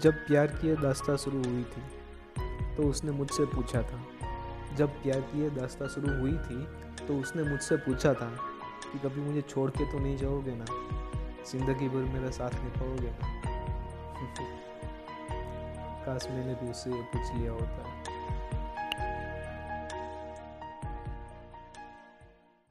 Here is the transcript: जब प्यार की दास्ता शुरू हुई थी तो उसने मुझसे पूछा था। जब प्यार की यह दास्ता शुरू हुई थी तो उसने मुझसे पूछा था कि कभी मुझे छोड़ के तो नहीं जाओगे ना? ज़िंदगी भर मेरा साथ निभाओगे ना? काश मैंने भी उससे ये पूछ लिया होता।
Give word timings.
जब 0.00 0.14
प्यार 0.14 0.46
की 0.46 0.76
दास्ता 0.76 1.16
शुरू 1.16 1.38
हुई 1.38 1.64
थी 1.64 1.82
तो 2.76 2.82
उसने 2.82 3.10
मुझसे 3.10 3.44
पूछा 3.44 3.82
था। 3.82 4.04
जब 4.76 4.88
प्यार 4.88 5.20
की 5.20 5.42
यह 5.42 5.48
दास्ता 5.48 5.86
शुरू 5.86 6.20
हुई 6.20 6.32
थी 6.32 6.64
तो 7.06 7.16
उसने 7.16 7.42
मुझसे 7.42 7.76
पूछा 7.76 8.14
था 8.14 8.30
कि 8.92 8.98
कभी 8.98 9.20
मुझे 9.20 9.40
छोड़ 9.40 9.70
के 9.70 9.92
तो 9.92 9.98
नहीं 9.98 10.16
जाओगे 10.16 10.54
ना? 10.54 10.64
ज़िंदगी 11.52 11.88
भर 11.88 12.02
मेरा 12.14 12.30
साथ 12.30 12.50
निभाओगे 12.50 13.10
ना? 13.10 13.42
काश 16.06 16.26
मैंने 16.30 16.54
भी 16.54 16.70
उससे 16.70 16.90
ये 16.90 17.02
पूछ 17.02 17.34
लिया 17.34 17.52
होता। 17.52 18.11